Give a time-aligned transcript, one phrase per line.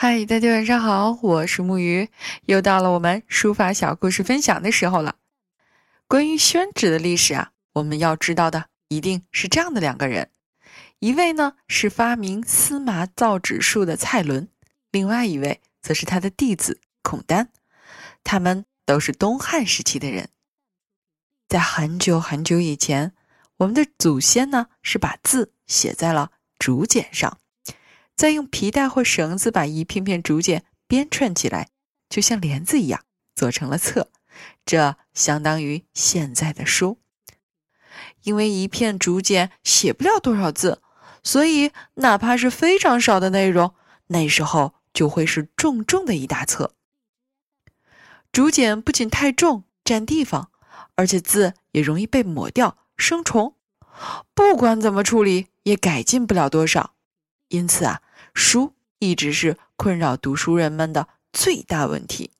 [0.00, 2.08] 嗨，大家晚上好，我是木鱼，
[2.46, 5.16] 又到了我们书法小故事分享的时候了。
[6.06, 10.30] 关于宣纸的历史啊，我们要知道的一定是这样的两个人，
[11.00, 14.48] 一位呢是发明司马造纸术的蔡伦，
[14.92, 17.48] 另外一位则是他的弟子孔丹，
[18.22, 20.28] 他们都是东汉时期的人。
[21.48, 23.14] 在很久很久以前，
[23.56, 27.40] 我们的祖先呢是把字写在了竹简上。
[28.18, 31.68] 再用皮带或绳子把一片片竹简编串起来，
[32.10, 33.04] 就像帘子一样，
[33.36, 34.10] 做成了册。
[34.66, 36.98] 这相当于现在的书。
[38.24, 40.82] 因为一片竹简写不了多少字，
[41.22, 43.72] 所以哪怕是非常少的内容，
[44.08, 46.74] 那时候就会是重重的一大册。
[48.32, 50.50] 竹简不仅太重占地方，
[50.96, 53.54] 而且字也容易被抹掉、生虫。
[54.34, 56.94] 不管怎么处理，也改进不了多少。
[57.46, 58.02] 因此啊。
[58.38, 62.30] 书一直是困扰读书人们的最大问题。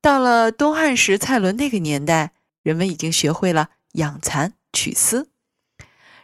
[0.00, 2.32] 到了东汉时，蔡伦那个年代，
[2.62, 5.28] 人们已经学会了养蚕取丝。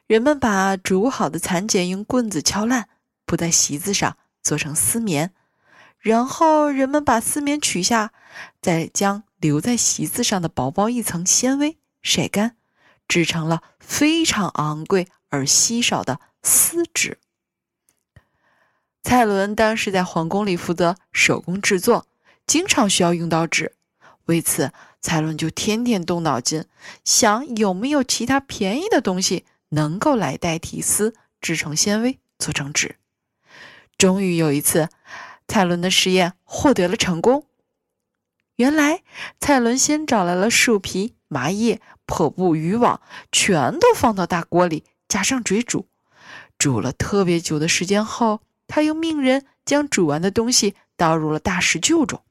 [0.07, 2.89] 人们把煮好的蚕茧用棍子敲烂，
[3.27, 5.35] 铺在席子上，做成丝棉。
[5.99, 8.13] 然后人们把丝棉取下，
[8.63, 12.57] 再将留在席子上的薄薄一层纤维晒干，
[13.07, 17.19] 制成了非常昂贵而稀少的丝纸。
[19.05, 22.07] 蔡伦当时在皇宫里负责手工制作，
[22.47, 23.75] 经常需要用到纸。
[24.25, 26.65] 为此，蔡伦就天天动脑筋，
[27.05, 32.97] 想有没有其他便宜的东西能够来代替丝，制成纤维，做成纸。
[33.99, 34.89] 终于有一次，
[35.47, 37.45] 蔡伦的实验获得了成功。
[38.57, 39.03] 原来，
[39.39, 45.89] 蔡伦先找来了树皮、麻叶、破布、渔网，全都放到大锅里，加上水煮，
[46.57, 48.41] 煮了特别久的时间后。
[48.67, 52.23] 他又命人将煮完的东西倒入了大石臼中，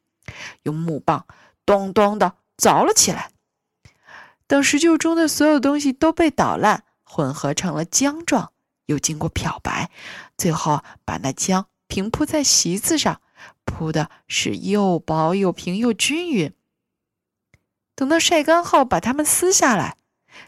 [0.63, 1.25] 用木棒
[1.65, 3.31] 咚咚的凿了起来。
[4.47, 8.51] 等石臼中的所有东西都被捣烂，混合成了浆状，
[8.85, 9.89] 又经过漂白，
[10.37, 13.21] 最后把那浆平铺在席子上，
[13.63, 16.53] 铺的是又薄又平又均匀。
[17.95, 19.97] 等到晒干后，把它们撕下来，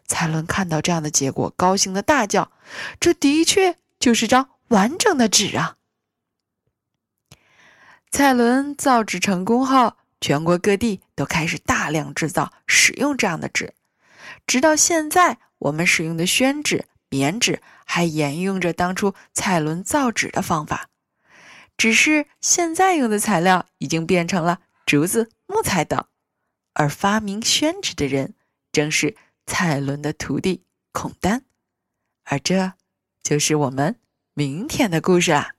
[0.06, 2.52] 蔡伦看到这样的结果，高兴的大叫
[3.00, 5.78] ：“这的确就是张完整的纸啊！”
[8.12, 13.74] 蔡伦造纸成功后，全国各地都开始大量制造、使用这样的纸。
[14.48, 20.90] 直到现在，我们使用的宣纸、棉纸还沿用着当初蔡伦造纸的方法，
[21.76, 26.06] 只是现在用的材料已经变成了竹子、木材等。
[26.74, 28.34] 而发明宣纸的人，
[28.72, 29.16] 正是
[29.46, 31.44] 蔡伦的徒弟孔丹。
[32.24, 32.74] 而这
[33.24, 34.00] 就是我们
[34.38, 35.55] 明天的故事啊。